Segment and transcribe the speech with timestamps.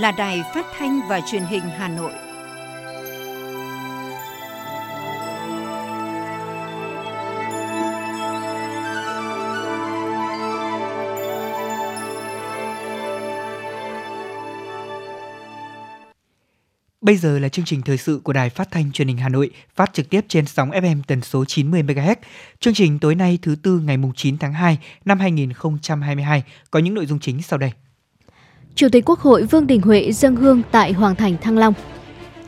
[0.00, 2.12] là Đài Phát thanh và Truyền hình Hà Nội.
[17.00, 19.50] Bây giờ là chương trình thời sự của Đài Phát thanh Truyền hình Hà Nội,
[19.74, 22.16] phát trực tiếp trên sóng FM tần số 90 MHz.
[22.60, 27.06] Chương trình tối nay thứ tư ngày 9 tháng 2 năm 2022 có những nội
[27.06, 27.72] dung chính sau đây.
[28.74, 31.74] Chủ tịch Quốc hội Vương Đình Huệ dâng hương tại Hoàng thành Thăng Long.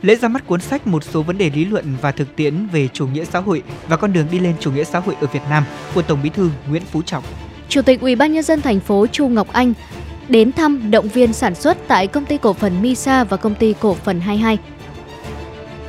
[0.01, 2.87] Lễ ra mắt cuốn sách một số vấn đề lý luận và thực tiễn về
[2.93, 5.41] chủ nghĩa xã hội và con đường đi lên chủ nghĩa xã hội ở Việt
[5.49, 5.63] Nam
[5.93, 7.23] của Tổng Bí thư Nguyễn Phú Trọng.
[7.69, 9.73] Chủ tịch Ủy ban nhân dân thành phố Chu Ngọc Anh
[10.29, 13.73] đến thăm động viên sản xuất tại công ty cổ phần Misa và công ty
[13.79, 14.57] cổ phần 22.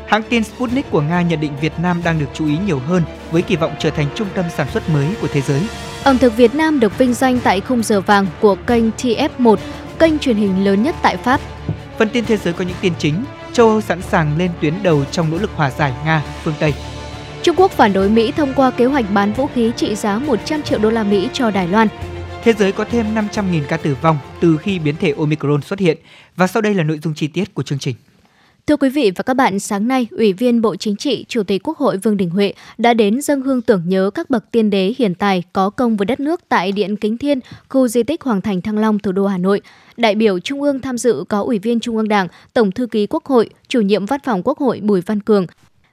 [0.07, 3.03] Hãng tin Sputnik của Nga nhận định Việt Nam đang được chú ý nhiều hơn
[3.31, 5.61] với kỳ vọng trở thành trung tâm sản xuất mới của thế giới.
[6.05, 9.57] Ẩm thực Việt Nam được vinh danh tại khung giờ vàng của kênh TF1,
[9.99, 11.41] kênh truyền hình lớn nhất tại Pháp.
[11.99, 13.15] Phần tin thế giới có những tin chính,
[13.53, 16.75] châu Âu sẵn sàng lên tuyến đầu trong nỗ lực hòa giải Nga, phương Tây.
[17.43, 20.63] Trung Quốc phản đối Mỹ thông qua kế hoạch bán vũ khí trị giá 100
[20.63, 21.89] triệu đô la Mỹ cho Đài Loan.
[22.43, 25.99] Thế giới có thêm 500.000 ca tử vong từ khi biến thể Omicron xuất hiện.
[26.37, 27.95] Và sau đây là nội dung chi tiết của chương trình.
[28.67, 31.63] Thưa quý vị và các bạn, sáng nay, Ủy viên Bộ Chính trị, Chủ tịch
[31.69, 34.95] Quốc hội Vương Đình Huệ đã đến dâng hương tưởng nhớ các bậc tiên đế
[34.99, 38.41] hiền tài có công với đất nước tại Điện Kính Thiên, khu di tích Hoàng
[38.41, 39.61] Thành Thăng Long, thủ đô Hà Nội.
[39.97, 43.07] Đại biểu Trung ương tham dự có Ủy viên Trung ương Đảng, Tổng thư ký
[43.07, 45.47] Quốc hội, Chủ nhiệm Văn phòng Quốc hội Bùi Văn Cường,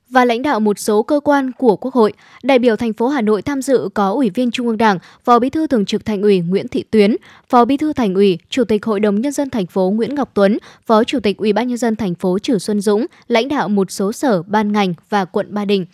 [0.10, 2.14] và lãnh đạo một số cơ quan của Quốc hội.
[2.44, 5.40] Đại biểu thành phố Hà Nội tham dự có Ủy viên Trung ương Đảng, Phó
[5.40, 7.16] Bí thư Thường trực Thành ủy Nguyễn Thị Tuyến,
[7.50, 10.32] Phó Bí thư Thành ủy, Chủ tịch Hội đồng nhân dân thành phố Nguyễn Ngọc
[10.34, 13.70] Tuấn, Phó Chủ tịch Ủy ban nhân dân thành phố Trử Xuân Dũng, lãnh đạo
[13.70, 15.86] một số sở, ban ngành và quận Ba Đình.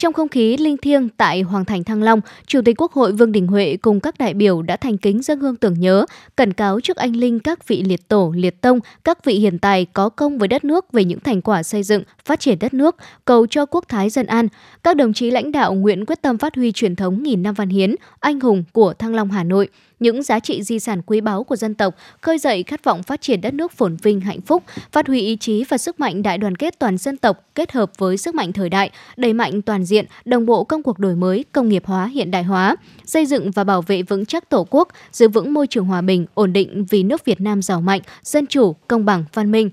[0.00, 3.32] Trong không khí linh thiêng tại Hoàng thành Thăng Long, Chủ tịch Quốc hội Vương
[3.32, 6.06] Đình Huệ cùng các đại biểu đã thành kính dân hương tưởng nhớ,
[6.36, 9.84] cẩn cáo trước anh linh các vị liệt tổ, liệt tông, các vị hiền tài
[9.84, 12.96] có công với đất nước về những thành quả xây dựng, phát triển đất nước,
[13.24, 14.48] cầu cho quốc thái dân an.
[14.82, 17.68] Các đồng chí lãnh đạo nguyện quyết tâm phát huy truyền thống nghìn năm văn
[17.68, 19.68] hiến, anh hùng của Thăng Long Hà Nội–
[20.00, 23.20] những giá trị di sản quý báu của dân tộc, khơi dậy khát vọng phát
[23.20, 24.62] triển đất nước phồn vinh hạnh phúc,
[24.92, 27.92] phát huy ý chí và sức mạnh đại đoàn kết toàn dân tộc kết hợp
[27.98, 31.44] với sức mạnh thời đại, đẩy mạnh toàn diện, đồng bộ công cuộc đổi mới,
[31.52, 34.88] công nghiệp hóa, hiện đại hóa, xây dựng và bảo vệ vững chắc Tổ quốc,
[35.12, 38.46] giữ vững môi trường hòa bình, ổn định vì nước Việt Nam giàu mạnh, dân
[38.46, 39.70] chủ, công bằng, văn minh.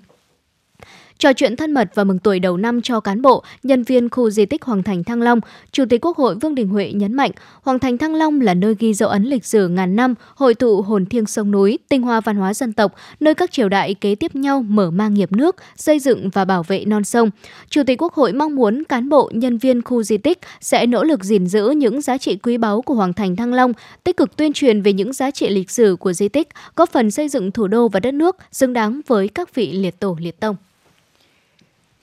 [1.19, 4.29] Trò chuyện thân mật và mừng tuổi đầu năm cho cán bộ, nhân viên khu
[4.29, 5.39] di tích Hoàng Thành Thăng Long,
[5.71, 8.75] Chủ tịch Quốc hội Vương Đình Huệ nhấn mạnh, Hoàng Thành Thăng Long là nơi
[8.79, 12.21] ghi dấu ấn lịch sử ngàn năm, hội tụ hồn thiêng sông núi, tinh hoa
[12.21, 15.55] văn hóa dân tộc, nơi các triều đại kế tiếp nhau mở mang nghiệp nước,
[15.75, 17.29] xây dựng và bảo vệ non sông.
[17.69, 21.03] Chủ tịch Quốc hội mong muốn cán bộ, nhân viên khu di tích sẽ nỗ
[21.03, 23.73] lực gìn giữ những giá trị quý báu của Hoàng Thành Thăng Long,
[24.03, 27.11] tích cực tuyên truyền về những giá trị lịch sử của di tích, góp phần
[27.11, 30.39] xây dựng thủ đô và đất nước xứng đáng với các vị liệt tổ liệt
[30.39, 30.55] tông.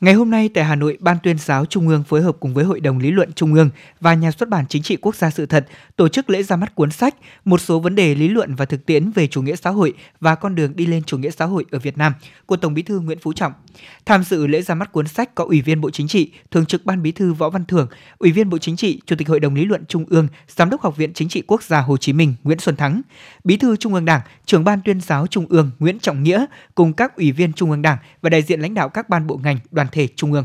[0.01, 2.65] Ngày hôm nay tại Hà Nội, Ban tuyên giáo Trung ương phối hợp cùng với
[2.65, 5.47] Hội đồng Lý luận Trung ương và Nhà xuất bản Chính trị Quốc gia sự
[5.47, 5.67] thật
[5.97, 8.87] tổ chức lễ ra mắt cuốn sách Một số vấn đề lý luận và thực
[8.87, 11.65] tiễn về chủ nghĩa xã hội và con đường đi lên chủ nghĩa xã hội
[11.71, 12.13] ở Việt Nam
[12.47, 13.53] của Tổng Bí thư Nguyễn Phú Trọng.
[14.07, 16.87] Tham dự lễ ra mắt cuốn sách có Ủy viên Bộ Chính trị, Thường trực
[16.87, 17.89] Ban Bí thư Võ Văn Thưởng,
[18.19, 20.83] Ủy viên Bộ Chính trị, Chủ tịch Hội đồng Lý luận Trung ương, Giám đốc
[20.83, 23.03] Học viện Chính trị Quốc gia Hồ Chí Minh Nguyễn Xuân Thắng,
[23.45, 26.93] Bí thư Trung ương Đảng, Trưởng ban tuyên giáo Trung ương Nguyễn Trọng Nghĩa cùng
[26.93, 29.59] các ủy viên Trung ương Đảng và đại diện lãnh đạo các ban bộ ngành,
[29.71, 30.45] đoàn thể Trung ương.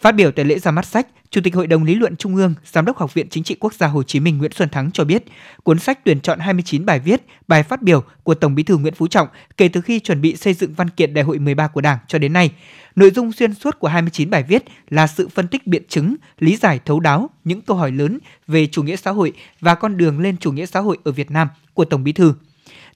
[0.00, 2.54] Phát biểu tại lễ ra mắt sách, Chủ tịch Hội đồng Lý luận Trung ương,
[2.64, 5.04] Giám đốc Học viện Chính trị Quốc gia Hồ Chí Minh Nguyễn Xuân Thắng cho
[5.04, 5.24] biết,
[5.62, 8.94] cuốn sách tuyển chọn 29 bài viết, bài phát biểu của Tổng Bí thư Nguyễn
[8.94, 11.80] Phú Trọng kể từ khi chuẩn bị xây dựng văn kiện Đại hội 13 của
[11.80, 12.50] Đảng cho đến nay.
[12.96, 16.56] Nội dung xuyên suốt của 29 bài viết là sự phân tích biện chứng, lý
[16.56, 20.20] giải thấu đáo những câu hỏi lớn về chủ nghĩa xã hội và con đường
[20.20, 22.34] lên chủ nghĩa xã hội ở Việt Nam của Tổng Bí thư.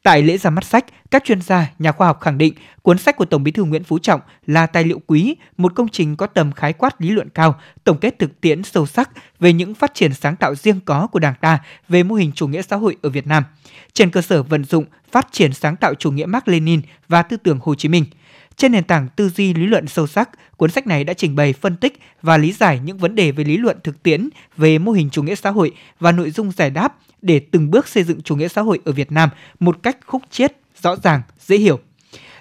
[0.03, 3.17] Tại lễ ra mắt sách, các chuyên gia, nhà khoa học khẳng định cuốn sách
[3.17, 6.27] của Tổng Bí thư Nguyễn Phú Trọng là tài liệu quý, một công trình có
[6.27, 9.11] tầm khái quát lý luận cao, tổng kết thực tiễn sâu sắc
[9.41, 11.59] về những phát triển sáng tạo riêng có của Đảng ta
[11.89, 13.45] về mô hình chủ nghĩa xã hội ở Việt Nam,
[13.93, 17.37] trên cơ sở vận dụng phát triển sáng tạo chủ nghĩa Mark Lenin và tư
[17.37, 18.05] tưởng Hồ Chí Minh–
[18.57, 21.53] trên nền tảng tư duy lý luận sâu sắc, cuốn sách này đã trình bày
[21.53, 24.93] phân tích và lý giải những vấn đề về lý luận thực tiễn về mô
[24.93, 28.23] hình chủ nghĩa xã hội và nội dung giải đáp để từng bước xây dựng
[28.23, 29.31] chủ nghĩa xã hội ở Việt Nam
[29.61, 31.81] một cách khúc chiết, rõ ràng, dễ hiểu.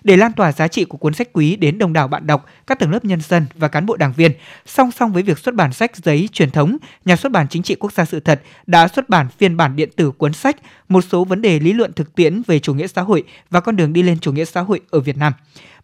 [0.05, 2.79] Để lan tỏa giá trị của cuốn sách quý đến đông đảo bạn đọc, các
[2.79, 4.31] tầng lớp nhân dân và cán bộ đảng viên,
[4.65, 7.75] song song với việc xuất bản sách giấy truyền thống, nhà xuất bản Chính trị
[7.75, 10.55] Quốc gia sự thật đã xuất bản phiên bản điện tử cuốn sách
[10.89, 13.75] một số vấn đề lý luận thực tiễn về chủ nghĩa xã hội và con
[13.75, 15.33] đường đi lên chủ nghĩa xã hội ở Việt Nam.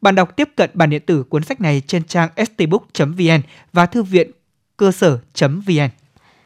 [0.02, 3.42] Bạn đọc tiếp cận bản điện tử cuốn sách này trên trang stbook.vn
[3.74, 4.32] và thư viện
[4.78, 6.01] cơ sở.vn.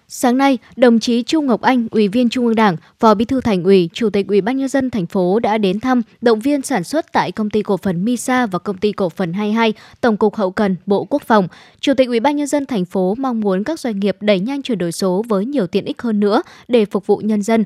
[0.07, 3.42] Sáng nay, đồng chí Trung Ngọc Anh, Ủy viên Trung ương Đảng, Phó Bí thư
[3.42, 6.62] Thành ủy, Chủ tịch Ủy ban nhân dân thành phố đã đến thăm động viên
[6.62, 10.18] sản xuất tại công ty cổ phần Misa và công ty cổ phần 22, Tổng
[10.18, 11.48] cục Hậu cần, Bộ Quốc phòng.
[11.80, 14.62] Chủ tịch Ủy ban nhân dân thành phố mong muốn các doanh nghiệp đẩy nhanh
[14.62, 17.63] chuyển đổi số với nhiều tiện ích hơn nữa để phục vụ nhân dân.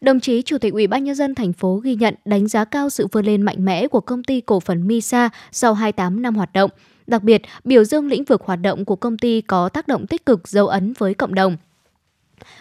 [0.00, 2.90] Đồng chí Chủ tịch Ủy ban nhân dân thành phố ghi nhận đánh giá cao
[2.90, 6.52] sự vươn lên mạnh mẽ của công ty cổ phần Misa sau 28 năm hoạt
[6.52, 6.70] động.
[7.06, 10.26] Đặc biệt, biểu dương lĩnh vực hoạt động của công ty có tác động tích
[10.26, 11.56] cực dấu ấn với cộng đồng.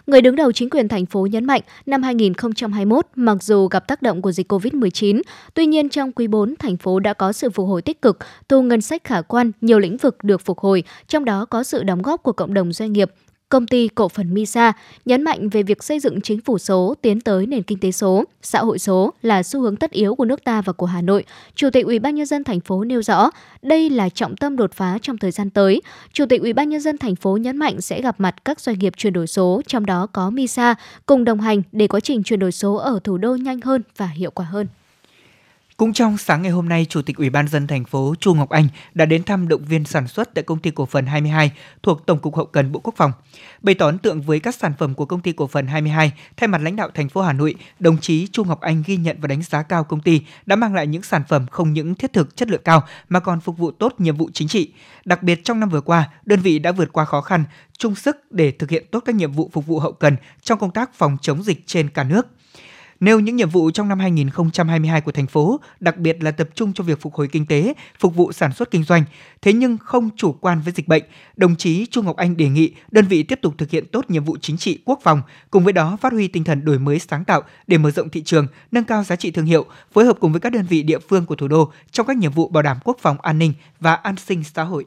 [0.08, 4.02] Người đứng đầu chính quyền thành phố nhấn mạnh, năm 2021, mặc dù gặp tác
[4.02, 5.22] động của dịch COVID-19,
[5.54, 8.18] tuy nhiên trong quý 4, thành phố đã có sự phục hồi tích cực,
[8.50, 11.84] thu ngân sách khả quan, nhiều lĩnh vực được phục hồi, trong đó có sự
[11.84, 13.12] đóng góp của cộng đồng doanh nghiệp,
[13.50, 14.74] công ty cổ phần Misa
[15.06, 18.24] nhấn mạnh về việc xây dựng chính phủ số tiến tới nền kinh tế số,
[18.42, 21.24] xã hội số là xu hướng tất yếu của nước ta và của Hà Nội.
[21.56, 23.30] Chủ tịch Ủy ban nhân dân thành phố nêu rõ,
[23.62, 25.82] đây là trọng tâm đột phá trong thời gian tới.
[26.14, 28.80] Chủ tịch Ủy ban nhân dân thành phố nhấn mạnh sẽ gặp mặt các doanh
[28.80, 30.76] nghiệp chuyển đổi số, trong đó có Misa
[31.06, 34.08] cùng đồng hành để quá trình chuyển đổi số ở thủ đô nhanh hơn và
[34.08, 34.68] hiệu quả hơn.
[35.80, 38.50] Cũng trong sáng ngày hôm nay, Chủ tịch Ủy ban dân thành phố Chu Ngọc
[38.50, 41.52] Anh đã đến thăm động viên sản xuất tại công ty cổ phần 22
[41.84, 43.12] thuộc Tổng cục Hậu cần Bộ Quốc phòng.
[43.62, 46.48] Bày tỏ ấn tượng với các sản phẩm của công ty cổ phần 22, thay
[46.48, 49.28] mặt lãnh đạo thành phố Hà Nội, đồng chí Chu Ngọc Anh ghi nhận và
[49.28, 52.36] đánh giá cao công ty đã mang lại những sản phẩm không những thiết thực
[52.36, 54.74] chất lượng cao mà còn phục vụ tốt nhiệm vụ chính trị.
[55.06, 57.44] Đặc biệt trong năm vừa qua, đơn vị đã vượt qua khó khăn,
[57.78, 60.72] chung sức để thực hiện tốt các nhiệm vụ phục vụ hậu cần trong công
[60.72, 62.28] tác phòng chống dịch trên cả nước
[63.00, 66.74] nêu những nhiệm vụ trong năm 2022 của thành phố, đặc biệt là tập trung
[66.74, 69.04] cho việc phục hồi kinh tế, phục vụ sản xuất kinh doanh.
[69.42, 71.04] Thế nhưng không chủ quan với dịch bệnh,
[71.36, 74.24] đồng chí chu Ngọc Anh đề nghị đơn vị tiếp tục thực hiện tốt nhiệm
[74.24, 77.26] vụ chính trị quốc phòng, cùng với đó phát huy tinh thần đổi mới sáng
[77.26, 80.32] tạo để mở rộng thị trường, nâng cao giá trị thương hiệu, phối hợp cùng
[80.32, 82.78] với các đơn vị địa phương của thủ đô trong các nhiệm vụ bảo đảm
[82.84, 84.86] quốc phòng an ninh và an sinh xã hội.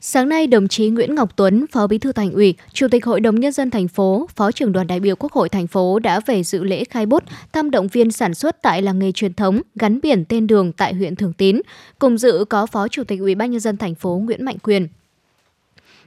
[0.00, 3.20] Sáng nay, đồng chí Nguyễn Ngọc Tuấn, Phó Bí thư Thành ủy, Chủ tịch Hội
[3.20, 6.20] đồng nhân dân thành phố, Phó trưởng đoàn đại biểu Quốc hội thành phố đã
[6.20, 9.60] về dự lễ khai bút thăm động viên sản xuất tại làng nghề truyền thống
[9.74, 11.60] gắn biển tên đường tại huyện Thường Tín.
[11.98, 14.88] Cùng dự có Phó Chủ tịch Ủy ban nhân dân thành phố Nguyễn Mạnh Quyền.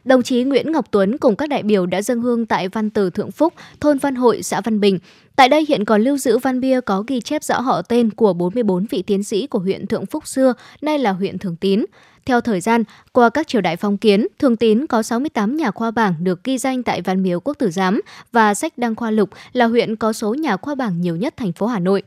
[0.04, 3.10] Đồng chí Nguyễn Ngọc Tuấn cùng các đại biểu đã dâng hương tại Văn Tử
[3.10, 5.00] Thượng Phúc, thôn Văn Hội, xã Văn Bình.
[5.36, 8.34] Tại đây hiện còn lưu giữ văn bia có ghi chép rõ họ tên của
[8.34, 11.86] 44 vị tiến sĩ của huyện Thượng Phúc xưa, nay là huyện Thường Tín.
[12.26, 15.92] Theo thời gian, qua các triều đại phong kiến, Thường Tín có 68 nhà khoa
[15.92, 18.02] bảng được ghi danh tại Văn Miếu Quốc Tử Giám
[18.32, 21.52] và sách Đăng Khoa Lục là huyện có số nhà khoa bảng nhiều nhất thành
[21.52, 22.04] phố Hà Nội.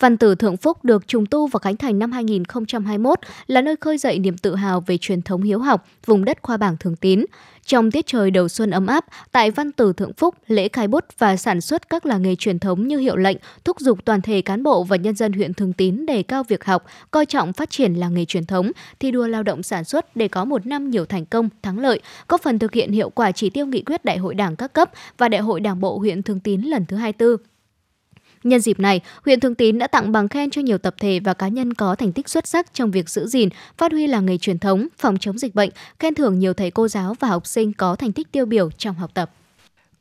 [0.00, 3.98] Văn Tử Thượng Phúc được trùng tu và khánh thành năm 2021 là nơi khơi
[3.98, 7.24] dậy niềm tự hào về truyền thống hiếu học vùng đất khoa bảng Thường Tín.
[7.66, 11.04] Trong tiết trời đầu xuân ấm áp, tại Văn Tử Thượng Phúc, lễ khai bút
[11.18, 14.42] và sản xuất các làng nghề truyền thống như hiệu lệnh, thúc giục toàn thể
[14.42, 17.70] cán bộ và nhân dân huyện Thường Tín đề cao việc học, coi trọng phát
[17.70, 20.90] triển làng nghề truyền thống, thi đua lao động sản xuất để có một năm
[20.90, 24.04] nhiều thành công, thắng lợi, góp phần thực hiện hiệu quả chỉ tiêu nghị quyết
[24.04, 26.96] Đại hội Đảng các cấp và Đại hội Đảng bộ huyện Thường Tín lần thứ
[26.96, 27.36] 24
[28.46, 31.34] Nhân dịp này, huyện Thường Tín đã tặng bằng khen cho nhiều tập thể và
[31.34, 33.48] cá nhân có thành tích xuất sắc trong việc giữ gìn,
[33.78, 36.88] phát huy làng nghề truyền thống, phòng chống dịch bệnh, khen thưởng nhiều thầy cô
[36.88, 39.30] giáo và học sinh có thành tích tiêu biểu trong học tập.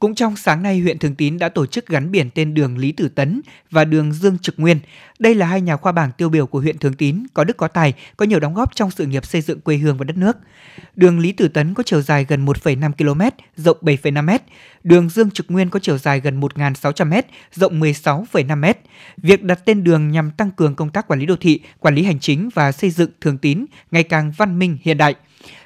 [0.05, 2.91] Cũng trong sáng nay, huyện Thường Tín đã tổ chức gắn biển tên đường Lý
[2.91, 4.79] Tử Tấn và đường Dương Trực Nguyên.
[5.19, 7.67] Đây là hai nhà khoa bảng tiêu biểu của huyện Thường Tín, có đức có
[7.67, 10.37] tài, có nhiều đóng góp trong sự nghiệp xây dựng quê hương và đất nước.
[10.95, 13.21] Đường Lý Tử Tấn có chiều dài gần 1,5 km,
[13.55, 14.29] rộng 7,5 m.
[14.83, 17.13] Đường Dương Trực Nguyên có chiều dài gần 1.600 m,
[17.51, 18.65] rộng 16,5 m.
[19.17, 22.03] Việc đặt tên đường nhằm tăng cường công tác quản lý đô thị, quản lý
[22.03, 25.15] hành chính và xây dựng Thường Tín ngày càng văn minh hiện đại.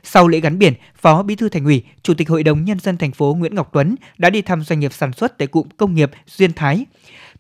[0.04, 2.98] Sau lễ gắn biển, Phó Bí thư Thành ủy, Chủ tịch Hội đồng nhân dân
[2.98, 5.96] thành phố Nguyễn Ngọc Tuấn đã đi thăm doanh nghiệp sản xuất tại cụm công
[5.96, 6.86] nghiệp Duyên Thái.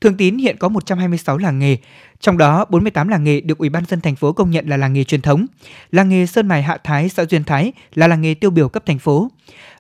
[0.02, 1.78] Thường Tín hiện có 126 làng nghề,
[2.20, 4.94] trong đó 48 làng nghề được Ủy ban dân thành phố công nhận là làng
[4.94, 5.46] nghề truyền thống.
[5.92, 8.84] Làng nghề Sơn Mài Hạ Thái, xã Duyên Thái là làng nghề tiêu biểu cấp
[8.86, 9.32] thành phố.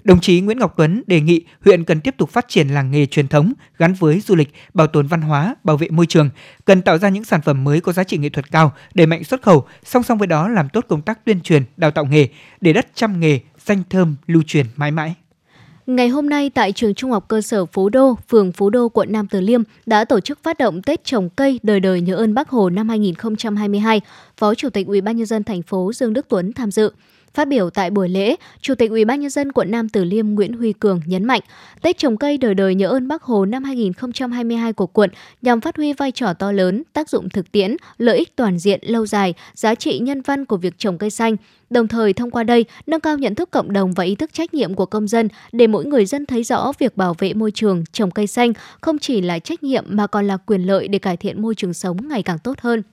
[0.03, 3.05] Đồng chí Nguyễn Ngọc Tuấn đề nghị huyện cần tiếp tục phát triển làng nghề
[3.05, 6.29] truyền thống gắn với du lịch, bảo tồn văn hóa, bảo vệ môi trường,
[6.65, 9.23] cần tạo ra những sản phẩm mới có giá trị nghệ thuật cao, đẩy mạnh
[9.23, 12.27] xuất khẩu, song song với đó làm tốt công tác tuyên truyền, đào tạo nghề
[12.61, 15.15] để đất trăm nghề danh thơm lưu truyền mãi mãi.
[15.89, 19.11] Ngày hôm nay tại trường Trung học cơ sở Phú Đô, phường Phú Đô, quận
[19.11, 22.33] Nam Từ Liêm đã tổ chức phát động Tết trồng cây đời đời nhớ ơn
[22.33, 24.01] Bác Hồ năm 2022.
[24.37, 26.91] Phó Chủ tịch Ủy ban nhân dân thành phố Dương Đức Tuấn tham dự.
[27.33, 31.01] Phát biểu tại buổi lễ, Chủ tịch ubnd quận Nam Từ Liêm Nguyễn Huy Cường
[31.05, 31.41] nhấn mạnh,
[31.81, 35.09] Tết trồng cây đời đời nhớ ơn Bác Hồ năm 2022 của quận
[35.41, 38.79] nhằm phát huy vai trò to lớn, tác dụng thực tiễn, lợi ích toàn diện
[38.83, 41.35] lâu dài, giá trị nhân văn của việc trồng cây xanh,
[41.69, 44.53] đồng thời thông qua đây nâng cao nhận thức cộng đồng và ý thức trách
[44.53, 47.83] nhiệm của công dân để mỗi người dân thấy rõ việc bảo vệ môi trường,
[47.91, 51.17] trồng cây xanh không chỉ là trách nhiệm mà còn là quyền lợi để cải
[51.17, 52.83] thiện môi trường sống ngày càng tốt hơn.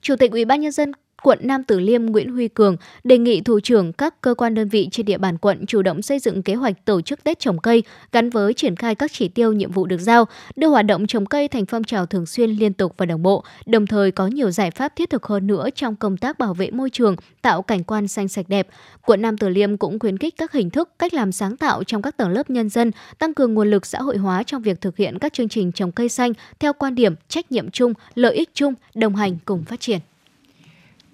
[0.00, 3.40] Chủ tịch Ủy ban nhân dân quận Nam Từ Liêm Nguyễn Huy Cường đề nghị
[3.40, 6.42] thủ trưởng các cơ quan đơn vị trên địa bàn quận chủ động xây dựng
[6.42, 9.72] kế hoạch tổ chức Tết trồng cây gắn với triển khai các chỉ tiêu nhiệm
[9.72, 10.24] vụ được giao,
[10.56, 13.44] đưa hoạt động trồng cây thành phong trào thường xuyên liên tục và đồng bộ,
[13.66, 16.70] đồng thời có nhiều giải pháp thiết thực hơn nữa trong công tác bảo vệ
[16.70, 18.68] môi trường, tạo cảnh quan xanh sạch đẹp.
[19.06, 22.02] Quận Nam Từ Liêm cũng khuyến khích các hình thức, cách làm sáng tạo trong
[22.02, 24.96] các tầng lớp nhân dân, tăng cường nguồn lực xã hội hóa trong việc thực
[24.96, 28.50] hiện các chương trình trồng cây xanh theo quan điểm trách nhiệm chung, lợi ích
[28.54, 29.98] chung, đồng hành cùng phát triển.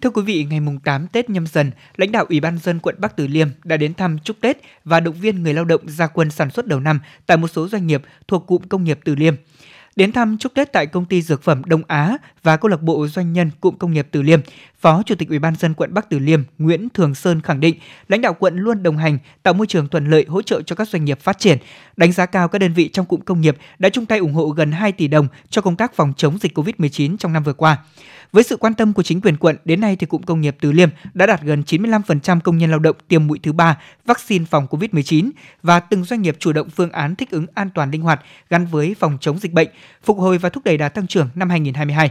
[0.00, 2.95] Thưa quý vị, ngày mùng 8 Tết nhâm dần, lãnh đạo Ủy ban dân quận
[2.99, 6.07] Bắc Từ Liêm đã đến thăm chúc Tết và động viên người lao động gia
[6.07, 9.14] quân sản xuất đầu năm tại một số doanh nghiệp thuộc cụm công nghiệp Từ
[9.14, 9.35] Liêm.
[9.97, 13.07] Đến thăm chúc Tết tại công ty dược phẩm Đông Á và câu lạc bộ
[13.07, 14.40] doanh nhân cụm công nghiệp Từ Liêm,
[14.80, 17.75] Phó Chủ tịch Ủy ban dân quận Bắc Từ Liêm Nguyễn Thường Sơn khẳng định,
[18.08, 20.88] lãnh đạo quận luôn đồng hành, tạo môi trường thuận lợi hỗ trợ cho các
[20.88, 21.58] doanh nghiệp phát triển,
[21.97, 24.49] đánh giá cao các đơn vị trong cụm công nghiệp đã chung tay ủng hộ
[24.49, 27.78] gần 2 tỷ đồng cho công tác phòng chống dịch COVID-19 trong năm vừa qua.
[28.32, 30.73] Với sự quan tâm của chính quyền quận, đến nay thì cụm công nghiệp Từ
[30.73, 34.66] Liêm đã đạt gần 95% công nhân lao động tiêm mũi thứ ba vaccine phòng
[34.70, 35.30] COVID-19
[35.62, 38.20] và từng doanh nghiệp chủ động phương án thích ứng an toàn linh hoạt
[38.50, 39.68] gắn với phòng chống dịch bệnh,
[40.02, 42.11] phục hồi và thúc đẩy đà tăng trưởng năm 2022.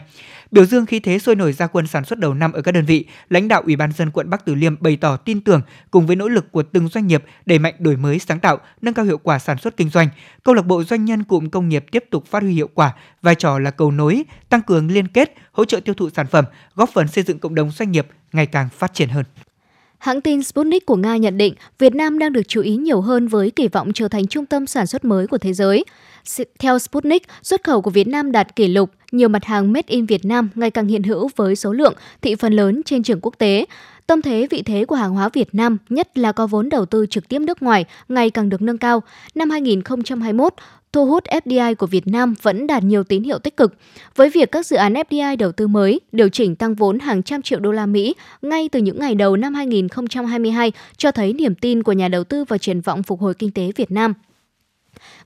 [0.52, 2.86] Biểu dương khí thế sôi nổi gia quân sản xuất đầu năm ở các đơn
[2.86, 5.62] vị, lãnh đạo Ủy ban dân quận Bắc Từ Liêm bày tỏ tin tưởng
[5.92, 8.94] cùng với nỗ lực của từng doanh nghiệp đẩy mạnh đổi mới sáng tạo, nâng
[8.94, 10.08] cao hiệu quả sản xuất kinh doanh,
[10.44, 13.36] câu lạc bộ doanh nhân cụm công nghiệp tiếp tục phát huy hiệu quả, vai
[13.36, 16.46] trò là cầu nối, tăng cường liên kết, hỗ trợ tiêu thụ sản phẩm,
[16.76, 19.26] góp phần xây dựng cộng đồng doanh nghiệp ngày càng phát triển hơn.
[19.98, 23.28] Hãng tin Sputnik của Nga nhận định Việt Nam đang được chú ý nhiều hơn
[23.28, 25.86] với kỳ vọng trở thành trung tâm sản xuất mới của thế giới.
[26.60, 30.06] Theo Sputnik, xuất khẩu của Việt Nam đạt kỷ lục, nhiều mặt hàng made in
[30.06, 33.36] Việt Nam ngày càng hiện hữu với số lượng, thị phần lớn trên trường quốc
[33.38, 33.66] tế.
[34.08, 37.06] Tâm thế vị thế của hàng hóa Việt Nam, nhất là có vốn đầu tư
[37.10, 39.04] trực tiếp nước ngoài, ngày càng được nâng cao.
[39.36, 40.54] Năm 2021,
[40.98, 43.74] thu hút FDI của Việt Nam vẫn đạt nhiều tín hiệu tích cực.
[44.16, 47.42] Với việc các dự án FDI đầu tư mới điều chỉnh tăng vốn hàng trăm
[47.42, 51.84] triệu đô la Mỹ ngay từ những ngày đầu năm 2022 cho thấy niềm tin
[51.84, 54.14] của nhà đầu tư vào triển vọng phục hồi kinh tế Việt Nam.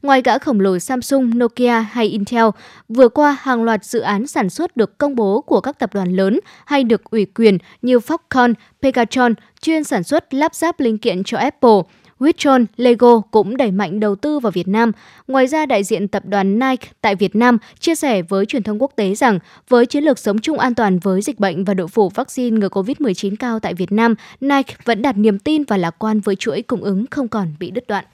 [0.01, 2.45] Ngoài gã khổng lồ Samsung, Nokia hay Intel,
[2.89, 6.15] vừa qua hàng loạt dự án sản xuất được công bố của các tập đoàn
[6.15, 11.23] lớn hay được ủy quyền như Foxconn, Pegatron chuyên sản xuất lắp ráp linh kiện
[11.23, 11.81] cho Apple,
[12.21, 14.91] Witron, Lego cũng đẩy mạnh đầu tư vào Việt Nam.
[15.27, 18.81] Ngoài ra, đại diện tập đoàn Nike tại Việt Nam chia sẻ với truyền thông
[18.81, 21.87] quốc tế rằng với chiến lược sống chung an toàn với dịch bệnh và độ
[21.87, 25.95] phủ vaccine ngừa COVID-19 cao tại Việt Nam, Nike vẫn đặt niềm tin và lạc
[25.99, 28.05] quan với chuỗi cung ứng không còn bị đứt đoạn.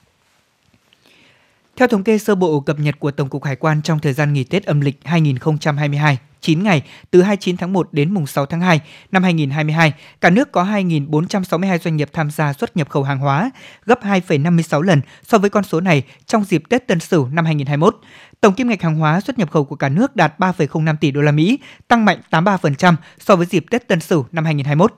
[1.75, 4.33] Theo thống kê sơ bộ cập nhật của Tổng cục Hải quan trong thời gian
[4.33, 8.61] nghỉ Tết âm lịch 2022, 9 ngày từ 29 tháng 1 đến mùng 6 tháng
[8.61, 13.19] 2 năm 2022, cả nước có 2.462 doanh nghiệp tham gia xuất nhập khẩu hàng
[13.19, 13.51] hóa,
[13.85, 17.97] gấp 2,56 lần so với con số này trong dịp Tết Tân Sửu năm 2021.
[18.41, 21.21] Tổng kim ngạch hàng hóa xuất nhập khẩu của cả nước đạt 3,05 tỷ đô
[21.21, 24.93] la Mỹ, tăng mạnh 83% so với dịp Tết Tân Sửu năm 2021.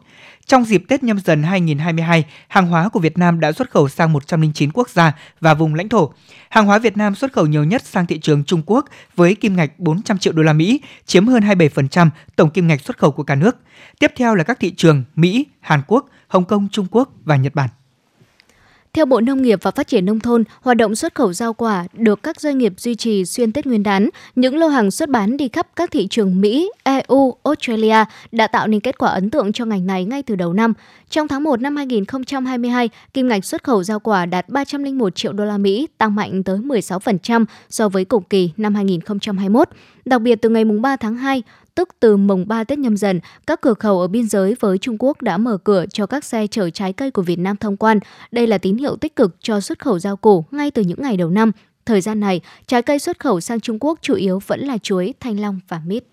[0.49, 4.13] Trong dịp Tết nhâm dần 2022, hàng hóa của Việt Nam đã xuất khẩu sang
[4.13, 6.13] 109 quốc gia và vùng lãnh thổ.
[6.49, 9.55] Hàng hóa Việt Nam xuất khẩu nhiều nhất sang thị trường Trung Quốc với kim
[9.55, 13.11] ngạch 400 triệu đô la Mỹ, chiếm hơn hơn 27% tổng kim ngạch xuất khẩu
[13.11, 13.57] của cả nước.
[13.99, 17.55] Tiếp theo là các thị trường Mỹ, Hàn Quốc, Hồng Kông, Trung Quốc và Nhật
[17.55, 17.69] Bản.
[18.93, 21.85] Theo Bộ Nông nghiệp và Phát triển Nông thôn, hoạt động xuất khẩu rau quả
[21.93, 24.09] được các doanh nghiệp duy trì xuyên Tết Nguyên đán.
[24.35, 28.67] Những lô hàng xuất bán đi khắp các thị trường Mỹ, EU, Australia đã tạo
[28.67, 30.73] nên kết quả ấn tượng cho ngành này ngay từ đầu năm.
[31.09, 35.45] Trong tháng 1 năm 2022, kim ngạch xuất khẩu rau quả đạt 301 triệu đô
[35.45, 39.69] la Mỹ, tăng mạnh tới 16% so với cùng kỳ năm 2021.
[40.05, 41.43] Đặc biệt từ ngày 3 tháng 2,
[41.75, 44.95] tức từ mùng 3 Tết nhâm dần, các cửa khẩu ở biên giới với Trung
[44.99, 47.99] Quốc đã mở cửa cho các xe chở trái cây của Việt Nam thông quan.
[48.31, 51.17] Đây là tín hiệu tích cực cho xuất khẩu rau củ ngay từ những ngày
[51.17, 51.51] đầu năm.
[51.85, 55.13] Thời gian này, trái cây xuất khẩu sang Trung Quốc chủ yếu vẫn là chuối,
[55.19, 56.03] thanh long và mít.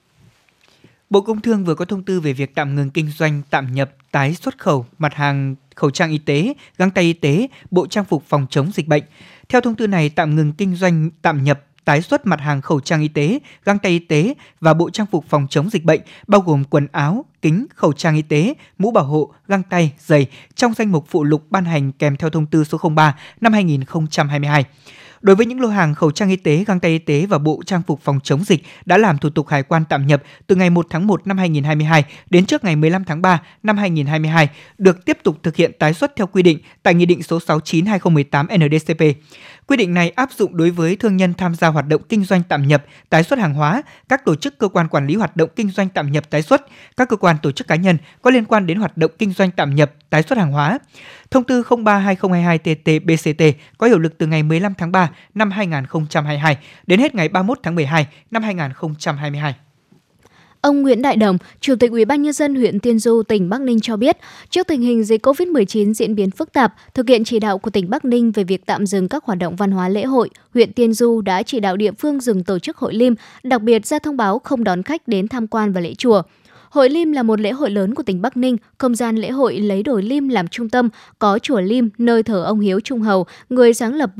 [1.10, 3.90] Bộ Công Thương vừa có thông tư về việc tạm ngừng kinh doanh, tạm nhập,
[4.10, 8.04] tái xuất khẩu mặt hàng khẩu trang y tế, găng tay y tế, bộ trang
[8.04, 9.02] phục phòng chống dịch bệnh.
[9.48, 12.80] Theo thông tư này, tạm ngừng kinh doanh, tạm nhập, tái xuất mặt hàng khẩu
[12.80, 16.00] trang y tế, găng tay y tế và bộ trang phục phòng chống dịch bệnh
[16.26, 20.26] bao gồm quần áo, kính, khẩu trang y tế, mũ bảo hộ, găng tay, giày
[20.54, 24.64] trong danh mục phụ lục ban hành kèm theo thông tư số 03 năm 2022.
[25.20, 27.62] Đối với những lô hàng khẩu trang y tế, găng tay y tế và bộ
[27.66, 30.70] trang phục phòng chống dịch đã làm thủ tục hải quan tạm nhập từ ngày
[30.70, 35.18] 1 tháng 1 năm 2022 đến trước ngày 15 tháng 3 năm 2022 được tiếp
[35.22, 39.18] tục thực hiện tái xuất theo quy định tại Nghị định số 69/2018 NDCP.
[39.66, 42.42] Quy định này áp dụng đối với thương nhân tham gia hoạt động kinh doanh
[42.48, 45.50] tạm nhập, tái xuất hàng hóa, các tổ chức cơ quan quản lý hoạt động
[45.56, 48.44] kinh doanh tạm nhập tái xuất, các cơ quan tổ chức cá nhân có liên
[48.44, 50.78] quan đến hoạt động kinh doanh tạm nhập, tái xuất hàng hóa.
[51.30, 57.14] Thông tư 03/2022/TT-BCT có hiệu lực từ ngày 15 tháng 3 năm 2022 đến hết
[57.14, 59.54] ngày 31 tháng 12 năm 2022.
[60.66, 63.60] Ông Nguyễn Đại Đồng, Chủ tịch Ủy ban nhân dân huyện Tiên Du, tỉnh Bắc
[63.60, 64.16] Ninh cho biết,
[64.50, 67.90] trước tình hình dịch COVID-19 diễn biến phức tạp, thực hiện chỉ đạo của tỉnh
[67.90, 70.92] Bắc Ninh về việc tạm dừng các hoạt động văn hóa lễ hội, huyện Tiên
[70.92, 74.16] Du đã chỉ đạo địa phương dừng tổ chức hội lim, đặc biệt ra thông
[74.16, 76.22] báo không đón khách đến tham quan và lễ chùa.
[76.70, 79.58] Hội Lim là một lễ hội lớn của tỉnh Bắc Ninh, không gian lễ hội
[79.58, 83.26] lấy đồi Lim làm trung tâm, có chùa Lim nơi thờ ông Hiếu Trung Hầu,
[83.48, 84.10] người sáng lập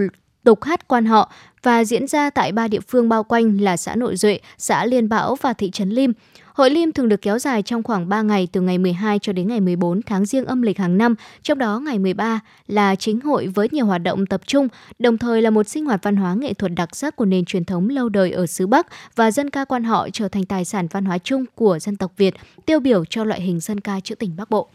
[0.46, 3.94] tục hát quan họ và diễn ra tại ba địa phương bao quanh là xã
[3.94, 6.12] Nội Duệ, xã Liên Bảo và thị trấn Lim.
[6.56, 9.48] Hội Lim thường được kéo dài trong khoảng 3 ngày từ ngày 12 cho đến
[9.48, 13.46] ngày 14 tháng riêng âm lịch hàng năm, trong đó ngày 13 là chính hội
[13.46, 16.54] với nhiều hoạt động tập trung, đồng thời là một sinh hoạt văn hóa nghệ
[16.54, 19.64] thuật đặc sắc của nền truyền thống lâu đời ở xứ Bắc và dân ca
[19.64, 22.34] quan họ trở thành tài sản văn hóa chung của dân tộc Việt,
[22.66, 24.68] tiêu biểu cho loại hình dân ca trữ tình Bắc Bộ.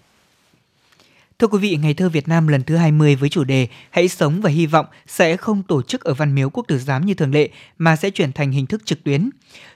[1.42, 4.42] Thưa quý vị, Ngày thơ Việt Nam lần thứ 20 với chủ đề Hãy sống
[4.42, 7.34] và hy vọng sẽ không tổ chức ở Văn Miếu Quốc tử giám như thường
[7.34, 9.30] lệ mà sẽ chuyển thành hình thức trực tuyến.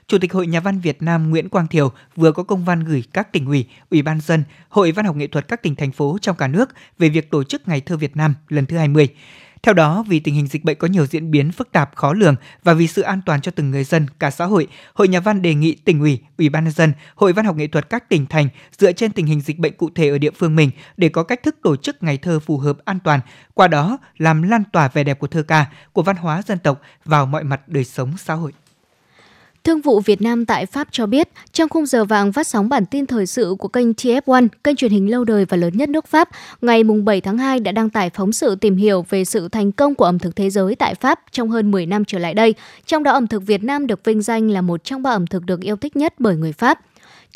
[0.06, 3.04] Chủ tịch Hội Nhà văn Việt Nam Nguyễn Quang Thiều vừa có công văn gửi
[3.12, 6.18] các tỉnh ủy, ủy ban dân, Hội Văn học nghệ thuật các tỉnh thành phố
[6.20, 6.68] trong cả nước
[6.98, 9.08] về việc tổ chức Ngày thơ Việt Nam lần thứ 20.
[9.66, 12.34] Theo đó, vì tình hình dịch bệnh có nhiều diễn biến phức tạp khó lường
[12.64, 15.42] và vì sự an toàn cho từng người dân, cả xã hội, Hội Nhà văn
[15.42, 18.26] đề nghị tỉnh ủy, Ủy ban nhân dân, Hội Văn học nghệ thuật các tỉnh
[18.26, 21.22] thành dựa trên tình hình dịch bệnh cụ thể ở địa phương mình để có
[21.22, 23.20] cách thức tổ chức ngày thơ phù hợp an toàn,
[23.54, 26.80] qua đó làm lan tỏa vẻ đẹp của thơ ca, của văn hóa dân tộc
[27.04, 28.52] vào mọi mặt đời sống xã hội.
[29.66, 32.86] Thương vụ Việt Nam tại Pháp cho biết, trong khung giờ vàng phát sóng bản
[32.86, 36.06] tin thời sự của kênh TF1, kênh truyền hình lâu đời và lớn nhất nước
[36.06, 36.28] Pháp,
[36.62, 39.94] ngày 7 tháng 2 đã đăng tải phóng sự tìm hiểu về sự thành công
[39.94, 42.54] của ẩm thực thế giới tại Pháp trong hơn 10 năm trở lại đây.
[42.86, 45.44] Trong đó ẩm thực Việt Nam được vinh danh là một trong ba ẩm thực
[45.44, 46.80] được yêu thích nhất bởi người Pháp.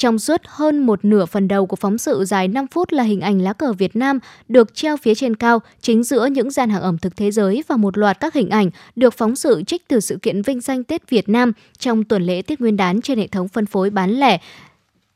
[0.01, 3.21] Trong suốt hơn một nửa phần đầu của phóng sự dài 5 phút là hình
[3.21, 6.83] ảnh lá cờ Việt Nam được treo phía trên cao, chính giữa những gian hàng
[6.83, 10.01] ẩm thực thế giới và một loạt các hình ảnh được phóng sự trích từ
[10.01, 13.27] sự kiện vinh danh Tết Việt Nam trong tuần lễ Tết Nguyên đán trên hệ
[13.27, 14.39] thống phân phối bán lẻ.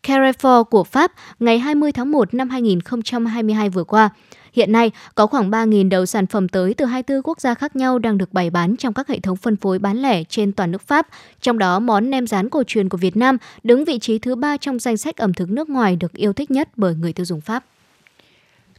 [0.05, 4.11] Carrefour của Pháp ngày 20 tháng 1 năm 2022 vừa qua.
[4.53, 7.99] Hiện nay, có khoảng 3.000 đầu sản phẩm tới từ 24 quốc gia khác nhau
[7.99, 10.83] đang được bày bán trong các hệ thống phân phối bán lẻ trên toàn nước
[10.83, 11.07] Pháp.
[11.41, 14.57] Trong đó, món nem rán cổ truyền của Việt Nam đứng vị trí thứ ba
[14.57, 17.41] trong danh sách ẩm thực nước ngoài được yêu thích nhất bởi người tiêu dùng
[17.41, 17.65] Pháp.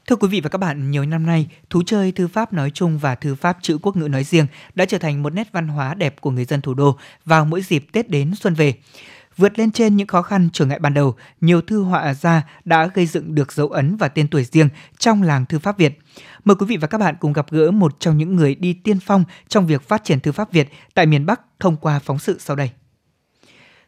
[0.08, 2.98] Thưa quý vị và các bạn, nhiều năm nay, thú chơi thư pháp nói chung
[2.98, 5.94] và thư pháp chữ quốc ngữ nói riêng đã trở thành một nét văn hóa
[5.94, 8.74] đẹp của người dân thủ đô vào mỗi dịp Tết đến xuân về.
[9.38, 12.88] Vượt lên trên những khó khăn trở ngại ban đầu, nhiều thư họa gia đã
[12.93, 16.00] gây dựng được dấu ấn và tên tuổi riêng trong làng thư pháp Việt.
[16.45, 19.00] Mời quý vị và các bạn cùng gặp gỡ một trong những người đi tiên
[19.00, 22.38] phong trong việc phát triển thư pháp Việt tại miền Bắc thông qua phóng sự
[22.39, 22.71] sau đây.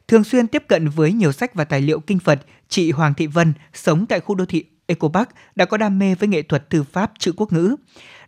[0.07, 3.27] Thường xuyên tiếp cận với nhiều sách và tài liệu kinh Phật, chị Hoàng Thị
[3.27, 6.69] Vân sống tại khu đô thị Eco Park đã có đam mê với nghệ thuật
[6.69, 7.75] thư pháp chữ quốc ngữ.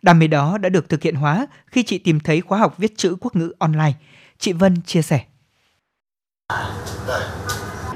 [0.02, 2.98] Đam mê đó đã được thực hiện hóa khi chị tìm thấy khóa học viết
[2.98, 3.94] chữ quốc ngữ online.
[4.38, 5.22] Chị Vân chia sẻ.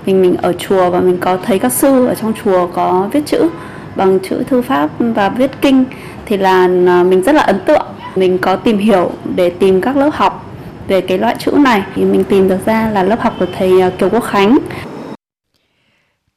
[0.05, 3.21] Mình mình ở chùa và mình có thấy các sư ở trong chùa có viết
[3.25, 3.49] chữ
[3.95, 5.85] bằng chữ thư pháp và viết kinh
[6.25, 7.85] thì là à, mình rất là ấn tượng.
[8.15, 10.45] Mình có tìm hiểu để tìm các lớp học
[10.87, 13.81] về cái loại chữ này thì mình tìm được ra là lớp học của thầy
[13.81, 14.57] à, Kiều Quốc Khánh.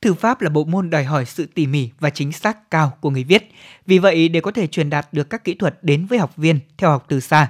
[0.00, 3.10] Thư pháp là bộ môn đòi hỏi sự tỉ mỉ và chính xác cao của
[3.10, 3.50] người viết.
[3.86, 6.58] Vì vậy, để có thể truyền đạt được các kỹ thuật đến với học viên
[6.78, 7.48] theo học từ xa,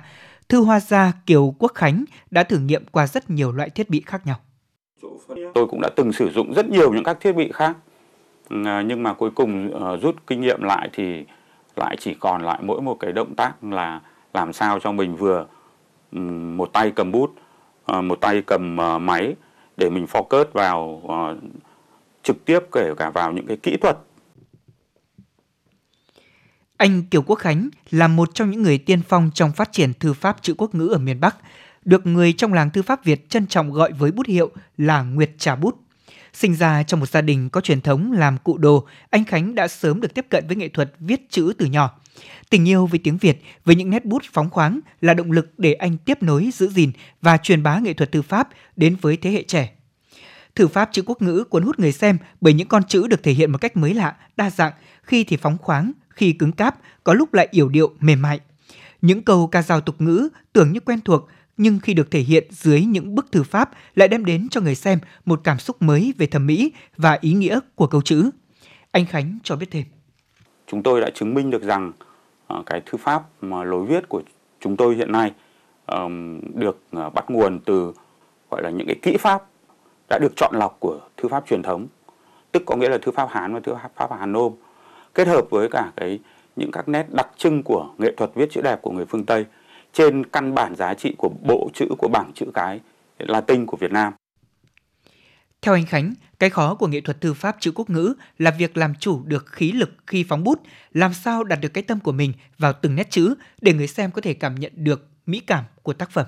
[0.48, 4.02] Thư hoa gia Kiều Quốc Khánh đã thử nghiệm qua rất nhiều loại thiết bị
[4.06, 4.36] khác nhau.
[5.54, 7.76] Tôi cũng đã từng sử dụng rất nhiều những các thiết bị khác,
[8.48, 11.24] à, nhưng mà cuối cùng ờ, rút kinh nghiệm lại thì
[11.76, 14.00] lại chỉ còn lại mỗi một cái động tác là
[14.34, 15.46] làm sao cho mình vừa
[16.56, 17.34] một tay cầm bút,
[17.84, 19.34] ờ, một tay cầm ờ, máy
[19.76, 21.02] để mình focus vào
[22.22, 23.96] trực tiếp kể cả vào những cái kỹ thuật.
[26.76, 30.12] Anh Kiều Quốc Khánh là một trong những người tiên phong trong phát triển thư
[30.12, 31.36] pháp chữ quốc ngữ ở miền Bắc,
[31.86, 35.30] được người trong làng thư pháp Việt trân trọng gọi với bút hiệu là Nguyệt
[35.38, 35.76] Trà Bút.
[36.32, 39.68] Sinh ra trong một gia đình có truyền thống làm cụ đồ, anh Khánh đã
[39.68, 42.00] sớm được tiếp cận với nghệ thuật viết chữ từ nhỏ.
[42.50, 45.72] Tình yêu với tiếng Việt, với những nét bút phóng khoáng là động lực để
[45.72, 49.30] anh tiếp nối, giữ gìn và truyền bá nghệ thuật thư pháp đến với thế
[49.30, 49.72] hệ trẻ.
[50.54, 53.32] Thư pháp chữ quốc ngữ cuốn hút người xem bởi những con chữ được thể
[53.32, 54.72] hiện một cách mới lạ, đa dạng,
[55.02, 58.40] khi thì phóng khoáng, khi cứng cáp, có lúc lại yểu điệu mềm mại.
[59.02, 62.44] Những câu ca dao tục ngữ tưởng như quen thuộc, nhưng khi được thể hiện
[62.50, 66.14] dưới những bức thư pháp lại đem đến cho người xem một cảm xúc mới
[66.18, 68.30] về thẩm mỹ và ý nghĩa của câu chữ.
[68.90, 69.84] Anh Khánh cho biết thêm.
[70.66, 71.92] Chúng tôi đã chứng minh được rằng
[72.46, 74.22] ờ, cái thư pháp mà lối viết của
[74.60, 75.32] chúng tôi hiện nay
[76.54, 77.92] được ờ, bắt nguồn từ
[78.50, 79.42] gọi là những cái kỹ pháp
[80.08, 81.86] đã được chọn lọc của thư pháp truyền thống,
[82.52, 84.52] tức có nghĩa là thư pháp Hán và thư pháp Hàn Nôm
[85.14, 86.18] kết hợp với cả cái
[86.56, 89.44] những các nét đặc trưng của nghệ thuật viết chữ đẹp của người phương Tây
[89.96, 92.80] trên căn bản giá trị của bộ chữ của bảng chữ cái
[93.18, 94.12] Latin của Việt Nam.
[95.62, 98.76] Theo anh Khánh, cái khó của nghệ thuật thư pháp chữ quốc ngữ là việc
[98.76, 102.12] làm chủ được khí lực khi phóng bút, làm sao đặt được cái tâm của
[102.12, 105.64] mình vào từng nét chữ để người xem có thể cảm nhận được mỹ cảm
[105.82, 106.26] của tác phẩm.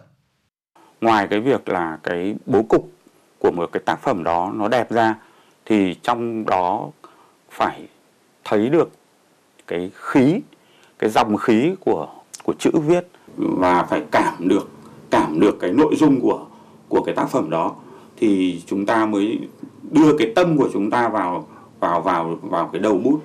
[1.00, 2.92] Ngoài cái việc là cái bố cục
[3.38, 5.14] của một cái tác phẩm đó nó đẹp ra
[5.64, 6.90] thì trong đó
[7.50, 7.88] phải
[8.44, 8.90] thấy được
[9.66, 10.40] cái khí,
[10.98, 14.68] cái dòng khí của của chữ viết và phải cảm được
[15.11, 16.46] cảm được cái nội dung của
[16.88, 17.74] của cái tác phẩm đó,
[18.16, 19.38] thì chúng ta mới
[19.90, 21.46] đưa cái tâm của chúng ta vào
[21.81, 23.20] vào vào vào cái đầu bút.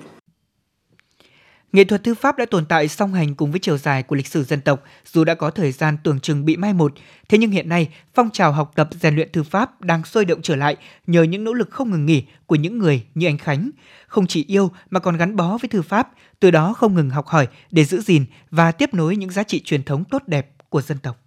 [1.74, 4.26] Nghệ thuật thư pháp đã tồn tại song hành cùng với chiều dài của lịch
[4.26, 6.92] sử dân tộc, dù đã có thời gian tưởng chừng bị mai một,
[7.28, 10.42] thế nhưng hiện nay phong trào học tập rèn luyện thư pháp đang sôi động
[10.42, 13.70] trở lại nhờ những nỗ lực không ngừng nghỉ của những người như anh Khánh,
[14.06, 16.08] không chỉ yêu mà còn gắn bó với thư pháp,
[16.40, 19.62] từ đó không ngừng học hỏi để giữ gìn và tiếp nối những giá trị
[19.64, 21.23] truyền thống tốt đẹp của dân tộc.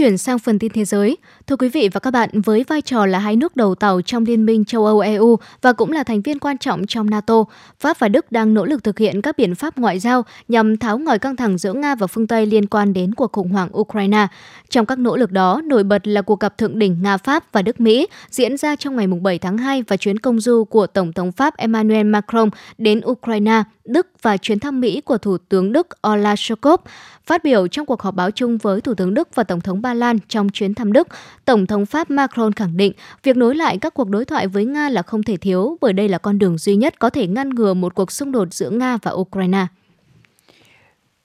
[0.00, 1.16] Chuyển sang phần tin thế giới.
[1.50, 4.24] Thưa quý vị và các bạn, với vai trò là hai nước đầu tàu trong
[4.24, 7.44] Liên minh châu Âu EU và cũng là thành viên quan trọng trong NATO,
[7.80, 10.98] Pháp và Đức đang nỗ lực thực hiện các biện pháp ngoại giao nhằm tháo
[10.98, 14.26] ngòi căng thẳng giữa Nga và phương Tây liên quan đến cuộc khủng hoảng Ukraine.
[14.68, 18.06] Trong các nỗ lực đó, nổi bật là cuộc gặp thượng đỉnh Nga-Pháp và Đức-Mỹ
[18.30, 21.56] diễn ra trong ngày 7 tháng 2 và chuyến công du của Tổng thống Pháp
[21.56, 26.78] Emmanuel Macron đến Ukraine, Đức và chuyến thăm Mỹ của Thủ tướng Đức Olaf Scholz.
[27.26, 29.94] Phát biểu trong cuộc họp báo chung với Thủ tướng Đức và Tổng thống Ba
[29.94, 31.08] Lan trong chuyến thăm Đức,
[31.44, 34.88] Tổng thống Pháp Macron khẳng định việc nối lại các cuộc đối thoại với Nga
[34.88, 37.74] là không thể thiếu bởi đây là con đường duy nhất có thể ngăn ngừa
[37.74, 39.66] một cuộc xung đột giữa Nga và Ukraine.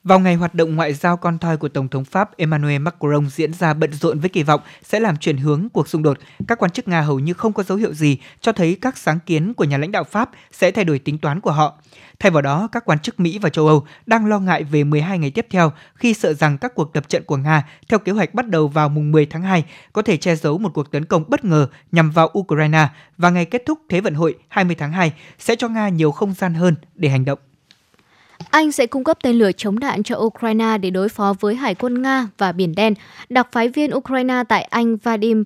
[0.06, 3.54] Vào ngày hoạt động ngoại giao con thoi của Tổng thống Pháp Emmanuel Macron diễn
[3.54, 6.72] ra bận rộn với kỳ vọng sẽ làm chuyển hướng cuộc xung đột, các quan
[6.72, 9.64] chức Nga hầu như không có dấu hiệu gì cho thấy các sáng kiến của
[9.64, 11.78] nhà lãnh đạo Pháp sẽ thay đổi tính toán của họ.
[12.20, 15.20] Thay vào đó, các quan chức Mỹ và châu Âu đang lo ngại về 12
[15.20, 18.34] ngày tiếp theo khi sợ rằng các cuộc tập trận của Nga theo kế hoạch
[18.34, 19.64] bắt đầu vào mùng 10 tháng 2
[19.94, 22.88] có thể che giấu một cuộc tấn công bất ngờ nhằm vào Ukraine
[23.18, 26.34] và ngày kết thúc Thế vận hội 20 tháng 2 sẽ cho Nga nhiều không
[26.34, 27.40] gian hơn để hành động.
[28.50, 31.76] Anh sẽ cung cấp tên lửa chống đạn cho Ukraine để đối phó với Hải
[31.76, 32.94] quân Nga và Biển Đen.
[33.30, 35.44] Đặc phái viên Ukraine tại Anh Vadim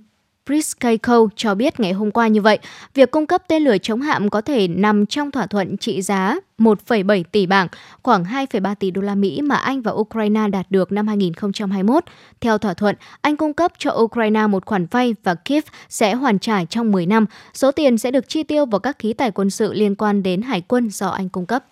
[0.49, 2.60] Priskayko cho biết ngày hôm qua như vậy,
[2.93, 6.36] việc cung cấp tên lửa chống hạm có thể nằm trong thỏa thuận trị giá
[6.58, 7.67] 1,7 tỷ bảng,
[8.04, 12.04] khoảng 2,3 tỷ đô la Mỹ mà Anh và Ukraine đạt được năm 2021.
[12.41, 16.39] Theo thỏa thuận, Anh cung cấp cho Ukraine một khoản vay và Kiev sẽ hoàn
[16.39, 17.25] trả trong 10 năm.
[17.54, 20.41] Số tiền sẽ được chi tiêu vào các khí tài quân sự liên quan đến
[20.41, 21.65] hải quân do Anh cung cấp.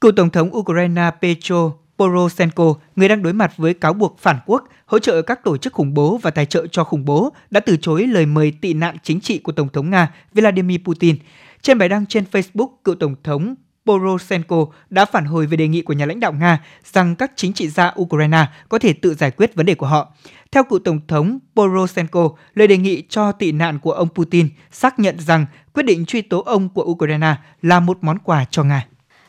[0.00, 4.64] Cựu Tổng thống Ukraine Petro Poroshenko, người đang đối mặt với cáo buộc phản quốc,
[4.86, 7.76] hỗ trợ các tổ chức khủng bố và tài trợ cho khủng bố, đã từ
[7.76, 11.16] chối lời mời tị nạn chính trị của Tổng thống Nga Vladimir Putin.
[11.62, 13.54] Trên bài đăng trên Facebook, cựu Tổng thống
[13.86, 17.52] Poroshenko đã phản hồi về đề nghị của nhà lãnh đạo Nga rằng các chính
[17.52, 20.12] trị gia Ukraine có thể tự giải quyết vấn đề của họ.
[20.52, 24.98] Theo cựu Tổng thống Poroshenko, lời đề nghị cho tị nạn của ông Putin xác
[24.98, 28.86] nhận rằng quyết định truy tố ông của Ukraine là một món quà cho Nga.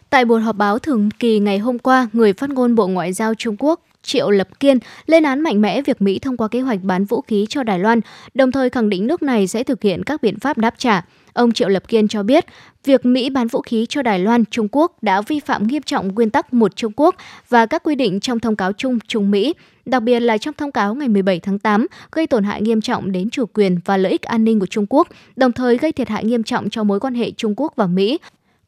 [0.10, 3.34] Tại buổi họp báo thường kỳ ngày hôm qua, người phát ngôn Bộ Ngoại giao
[3.34, 6.80] Trung Quốc Triệu Lập Kiên lên án mạnh mẽ việc Mỹ thông qua kế hoạch
[6.84, 8.02] bán vũ khí cho Đài Loan,
[8.34, 11.02] đồng thời khẳng định nước này sẽ thực hiện các biện pháp đáp trả.
[11.34, 12.46] Ông Triệu Lập Kiên cho biết,
[12.86, 16.16] việc Mỹ bán vũ khí cho Đài Loan, Trung Quốc đã vi phạm nghiêm trọng
[16.16, 17.16] nguyên tắc một Trung Quốc
[17.50, 19.54] và các quy định trong thông cáo chung Trung Mỹ,
[19.86, 23.12] đặc biệt là trong thông cáo ngày 17 tháng 8, gây tổn hại nghiêm trọng
[23.12, 26.10] đến chủ quyền và lợi ích an ninh của Trung Quốc, đồng thời gây thiệt
[26.10, 28.20] hại nghiêm trọng cho mối quan hệ Trung Quốc và Mỹ,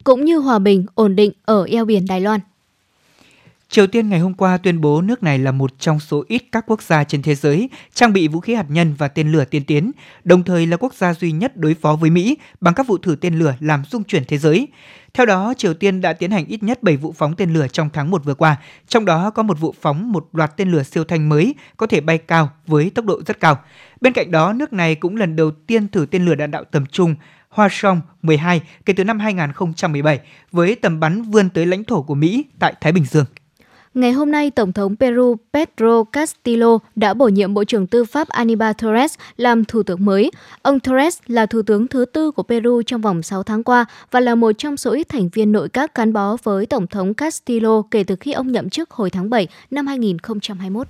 [0.04, 2.40] cũng như hòa bình, ổn định ở eo biển Đài Loan.
[3.70, 6.64] Triều Tiên ngày hôm qua tuyên bố nước này là một trong số ít các
[6.66, 9.64] quốc gia trên thế giới trang bị vũ khí hạt nhân và tên lửa tiên
[9.64, 9.90] tiến,
[10.24, 13.16] đồng thời là quốc gia duy nhất đối phó với Mỹ bằng các vụ thử
[13.20, 14.68] tên lửa làm rung chuyển thế giới.
[15.14, 17.90] Theo đó, Triều Tiên đã tiến hành ít nhất 7 vụ phóng tên lửa trong
[17.92, 18.56] tháng 1 vừa qua,
[18.88, 22.00] trong đó có một vụ phóng một loạt tên lửa siêu thanh mới có thể
[22.00, 23.58] bay cao với tốc độ rất cao.
[24.00, 26.86] Bên cạnh đó, nước này cũng lần đầu tiên thử tên lửa đạn đạo tầm
[26.86, 27.14] trung
[27.50, 30.20] Hoa Song 12 kể từ năm 2017
[30.52, 33.24] với tầm bắn vươn tới lãnh thổ của Mỹ tại Thái Bình Dương.
[33.94, 38.28] Ngày hôm nay, Tổng thống Peru Pedro Castillo đã bổ nhiệm Bộ trưởng Tư pháp
[38.28, 40.30] Aníbal Torres làm Thủ tướng mới.
[40.62, 44.20] Ông Torres là Thủ tướng thứ tư của Peru trong vòng 6 tháng qua và
[44.20, 47.82] là một trong số ít thành viên nội các gắn bó với Tổng thống Castillo
[47.90, 50.88] kể từ khi ông nhậm chức hồi tháng 7 năm 2021.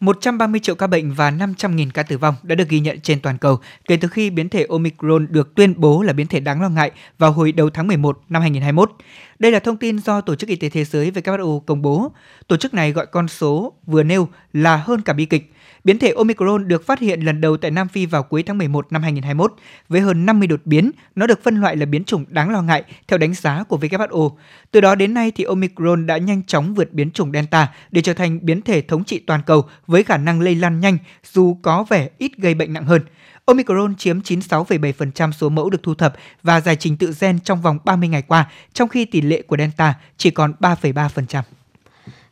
[0.00, 3.38] 130 triệu ca bệnh và 500.000 ca tử vong đã được ghi nhận trên toàn
[3.38, 6.68] cầu kể từ khi biến thể Omicron được tuyên bố là biến thể đáng lo
[6.68, 8.92] ngại vào hồi đầu tháng 11 năm 2021.
[9.38, 12.12] Đây là thông tin do Tổ chức Y tế Thế giới WHO công bố.
[12.48, 15.52] Tổ chức này gọi con số vừa nêu là hơn cả bi kịch.
[15.84, 18.92] Biến thể Omicron được phát hiện lần đầu tại Nam Phi vào cuối tháng 11
[18.92, 19.54] năm 2021.
[19.88, 22.84] Với hơn 50 đột biến, nó được phân loại là biến chủng đáng lo ngại
[23.08, 24.30] theo đánh giá của WHO.
[24.70, 28.14] Từ đó đến nay thì Omicron đã nhanh chóng vượt biến chủng Delta để trở
[28.14, 30.98] thành biến thể thống trị toàn cầu với khả năng lây lan nhanh
[31.32, 33.02] dù có vẻ ít gây bệnh nặng hơn.
[33.44, 37.78] Omicron chiếm 96,7% số mẫu được thu thập và giải trình tự gen trong vòng
[37.84, 41.42] 30 ngày qua, trong khi tỷ lệ của Delta chỉ còn 3,3%.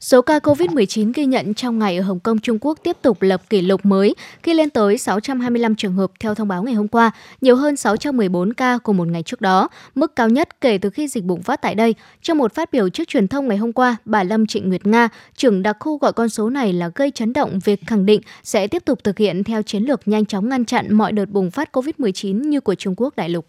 [0.00, 3.42] Số ca COVID-19 ghi nhận trong ngày ở Hồng Kông, Trung Quốc tiếp tục lập
[3.50, 7.10] kỷ lục mới khi lên tới 625 trường hợp theo thông báo ngày hôm qua,
[7.40, 11.08] nhiều hơn 614 ca của một ngày trước đó, mức cao nhất kể từ khi
[11.08, 11.94] dịch bùng phát tại đây.
[12.22, 15.08] Trong một phát biểu trước truyền thông ngày hôm qua, bà Lâm Trịnh Nguyệt Nga,
[15.36, 18.66] trưởng đặc khu gọi con số này là gây chấn động việc khẳng định sẽ
[18.66, 21.68] tiếp tục thực hiện theo chiến lược nhanh chóng ngăn chặn mọi đợt bùng phát
[21.72, 23.46] COVID-19 như của Trung Quốc đại lục.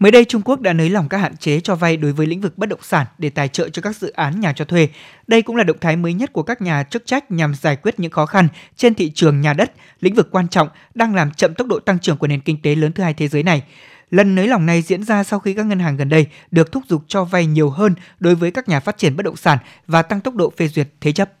[0.00, 2.40] Mới đây, Trung Quốc đã nới lỏng các hạn chế cho vay đối với lĩnh
[2.40, 4.88] vực bất động sản để tài trợ cho các dự án nhà cho thuê.
[5.26, 8.00] Đây cũng là động thái mới nhất của các nhà chức trách nhằm giải quyết
[8.00, 11.54] những khó khăn trên thị trường nhà đất, lĩnh vực quan trọng đang làm chậm
[11.54, 13.62] tốc độ tăng trưởng của nền kinh tế lớn thứ hai thế giới này.
[14.10, 16.82] Lần nới lỏng này diễn ra sau khi các ngân hàng gần đây được thúc
[16.88, 20.02] giục cho vay nhiều hơn đối với các nhà phát triển bất động sản và
[20.02, 21.39] tăng tốc độ phê duyệt thế chấp.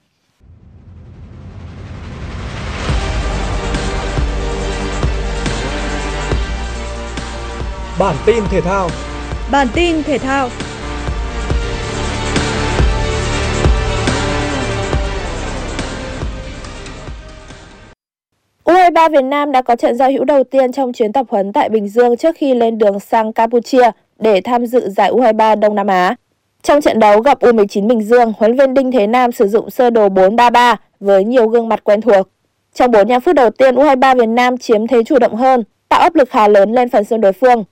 [8.00, 8.88] Bản tin thể thao.
[9.52, 10.48] Bản tin thể thao.
[18.64, 21.68] U23 Việt Nam đã có trận giao hữu đầu tiên trong chuyến tập huấn tại
[21.68, 25.86] Bình Dương trước khi lên đường sang Campuchia để tham dự giải U23 Đông Nam
[25.86, 26.16] Á.
[26.62, 29.70] Trong trận đấu gặp U19 Bình Dương, huấn luyện viên Đinh Thế Nam sử dụng
[29.70, 32.28] sơ đồ 4-3-3 với nhiều gương mặt quen thuộc.
[32.74, 36.14] Trong 45 phút đầu tiên, U23 Việt Nam chiếm thế chủ động hơn, tạo áp
[36.14, 37.64] lực khá lớn lên phần sân đối phương.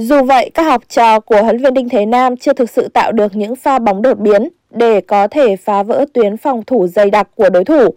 [0.00, 3.12] Dù vậy, các học trò của huấn viên Đinh Thế Nam chưa thực sự tạo
[3.12, 7.10] được những pha bóng đột biến để có thể phá vỡ tuyến phòng thủ dày
[7.10, 7.88] đặc của đối thủ.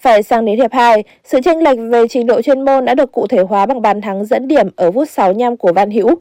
[0.00, 3.12] Phải sang đến hiệp 2, sự chênh lệch về trình độ chuyên môn đã được
[3.12, 6.14] cụ thể hóa bằng bàn thắng dẫn điểm ở phút 65 của Văn Hữu.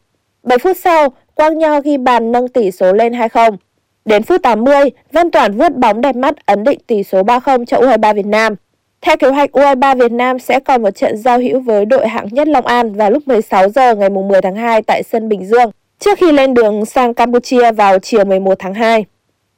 [0.43, 3.57] 7 phút sau, Quang Nho ghi bàn nâng tỷ số lên 2-0.
[4.05, 7.77] Đến phút 80, Văn Toản vượt bóng đẹp mắt ấn định tỷ số 3-0 cho
[7.77, 8.55] U23 Việt Nam.
[9.01, 12.27] Theo kế hoạch, U23 Việt Nam sẽ còn một trận giao hữu với đội hạng
[12.31, 15.71] nhất Long An vào lúc 16 giờ ngày 10 tháng 2 tại sân Bình Dương,
[15.99, 19.05] trước khi lên đường sang Campuchia vào chiều 11 tháng 2.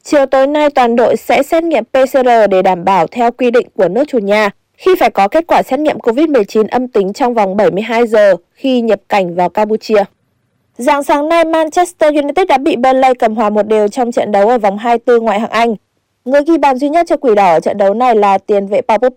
[0.02, 3.68] Chiều tối nay toàn đội sẽ xét nghiệm PCR để đảm bảo theo quy định
[3.76, 7.34] của nước chủ nhà khi phải có kết quả xét nghiệm COVID-19 âm tính trong
[7.34, 10.04] vòng 72 giờ khi nhập cảnh vào Campuchia.
[10.78, 14.48] Dạng sáng nay, Manchester United đã bị Burnley cầm hòa một đều trong trận đấu
[14.48, 15.74] ở vòng 24 ngoại hạng Anh.
[16.24, 18.80] Người ghi bàn duy nhất cho Quỷ Đỏ ở trận đấu này là tiền vệ
[18.80, 19.12] Paul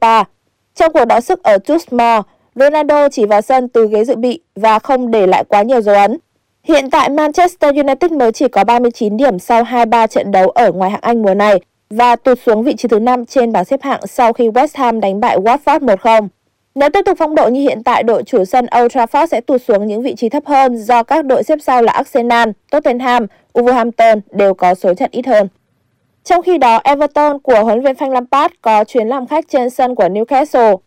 [0.75, 2.21] Trong cuộc đọ sức ở Tusmore,
[2.55, 5.95] Ronaldo chỉ vào sân từ ghế dự bị và không để lại quá nhiều dấu
[5.95, 6.17] ấn.
[6.63, 10.91] Hiện tại Manchester United mới chỉ có 39 điểm sau 23 trận đấu ở ngoài
[10.91, 14.07] hạng Anh mùa này và tụt xuống vị trí thứ 5 trên bảng xếp hạng
[14.07, 16.27] sau khi West Ham đánh bại Watford 1-0.
[16.75, 19.61] Nếu tiếp tục phong độ như hiện tại, đội chủ sân Old Trafford sẽ tụt
[19.61, 24.19] xuống những vị trí thấp hơn do các đội xếp sau là Arsenal, Tottenham, Wolverhampton
[24.31, 25.47] đều có số trận ít hơn.
[26.23, 29.69] Trong khi đó, Everton của huấn luyện viên Frank Lampard có chuyến làm khách trên
[29.69, 30.77] sân của Newcastle.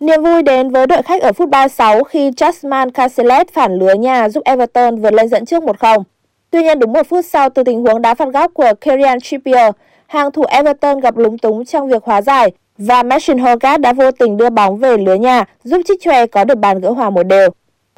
[0.00, 4.28] Niềm vui đến với đội khách ở phút 36 khi Jasmine casillas phản lưới nhà
[4.28, 6.02] giúp Everton vượt lên dẫn trước 1-0.
[6.50, 9.70] Tuy nhiên đúng một phút sau từ tình huống đá phạt góc của Kieran Trippier,
[10.06, 14.10] hàng thủ Everton gặp lúng túng trong việc hóa giải và Martin Hogarth đã vô
[14.10, 17.48] tình đưa bóng về lưới nhà giúp Chickway có được bàn gỡ hòa một đều.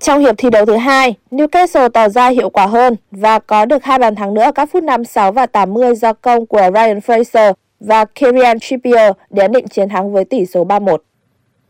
[0.02, 3.84] Trong hiệp thi đấu thứ hai, Newcastle tỏ ra hiệu quả hơn và có được
[3.84, 7.52] hai bàn thắng nữa ở các phút 56 và 80 do công của Ryan Fraser
[7.80, 10.96] và Kieran Trippier để ấn định chiến thắng với tỷ số 3-1.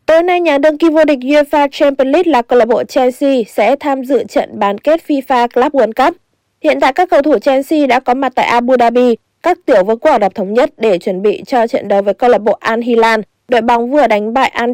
[0.07, 3.43] Tối nay, nhà đương kim vô địch UEFA Champions League là câu lạc bộ Chelsea
[3.49, 6.17] sẽ tham dự trận bán kết FIFA Club World Cup.
[6.63, 9.99] Hiện tại các cầu thủ Chelsea đã có mặt tại Abu Dhabi, các tiểu vương
[9.99, 12.57] quốc Ả Rập thống nhất để chuẩn bị cho trận đấu với câu lạc bộ
[12.61, 14.71] Al Hilal, đội bóng vừa đánh bại Al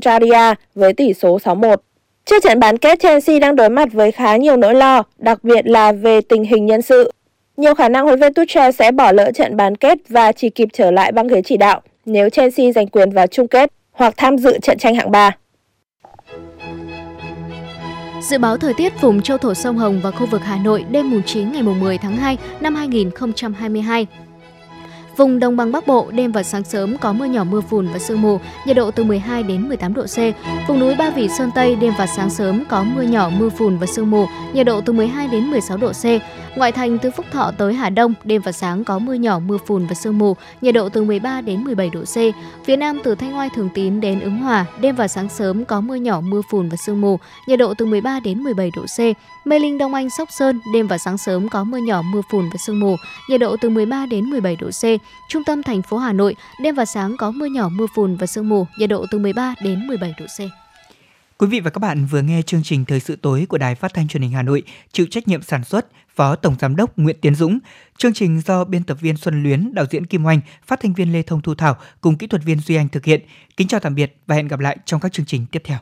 [0.74, 1.76] với tỷ số 6-1.
[2.24, 5.66] Trước trận bán kết, Chelsea đang đối mặt với khá nhiều nỗi lo, đặc biệt
[5.66, 7.12] là về tình hình nhân sự.
[7.56, 10.68] Nhiều khả năng huấn luyện Tuchel sẽ bỏ lỡ trận bán kết và chỉ kịp
[10.72, 14.38] trở lại băng ghế chỉ đạo nếu Chelsea giành quyền vào chung kết hoặc tham
[14.38, 15.30] dự trận tranh hạng 3.
[18.22, 21.10] Dự báo thời tiết vùng châu thổ sông Hồng và khu vực Hà Nội đêm
[21.10, 24.06] mùng 9 ngày mùng 10 tháng 2 năm 2022.
[25.16, 27.98] Vùng đồng bằng Bắc Bộ đêm và sáng sớm có mưa nhỏ mưa phùn và
[27.98, 30.16] sương mù, nhiệt độ từ 12 đến 18 độ C.
[30.68, 33.78] Vùng núi Ba Vì Sơn Tây đêm và sáng sớm có mưa nhỏ mưa phùn
[33.78, 36.04] và sương mù, nhiệt độ từ 12 đến 16 độ C.
[36.56, 39.58] Ngoại thành từ Phúc Thọ tới Hà Đông, đêm và sáng có mưa nhỏ, mưa
[39.66, 42.16] phùn và sương mù, nhiệt độ từ 13 đến 17 độ C.
[42.64, 45.80] Phía Nam từ Thanh Oai Thường Tín đến Ứng Hòa, đêm và sáng sớm có
[45.80, 49.00] mưa nhỏ, mưa phùn và sương mù, nhiệt độ từ 13 đến 17 độ C.
[49.46, 52.50] Mê Linh Đông Anh Sóc Sơn, đêm và sáng sớm có mưa nhỏ, mưa phùn
[52.50, 52.96] và sương mù,
[53.28, 54.84] nhiệt độ từ 13 đến 17 độ C.
[55.28, 58.26] Trung tâm thành phố Hà Nội, đêm và sáng có mưa nhỏ, mưa phùn và
[58.26, 60.64] sương mù, nhiệt độ từ 13 đến 17 độ C.
[61.38, 63.94] Quý vị và các bạn vừa nghe chương trình Thời sự tối của Đài Phát
[63.94, 64.62] thanh Truyền hình Hà Nội,
[64.92, 67.58] chịu trách nhiệm sản xuất Phó Tổng giám đốc Nguyễn Tiến Dũng.
[67.98, 71.12] Chương trình do biên tập viên Xuân Luyến, đạo diễn Kim Oanh, phát thanh viên
[71.12, 73.20] Lê Thông Thu Thảo cùng kỹ thuật viên Duy Anh thực hiện.
[73.56, 75.78] Kính chào tạm biệt và hẹn gặp lại trong các chương trình tiếp theo.